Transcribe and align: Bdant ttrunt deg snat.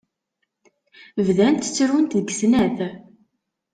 Bdant 1.25 1.63
ttrunt 1.69 2.15
deg 2.17 2.27
snat. 2.39 2.77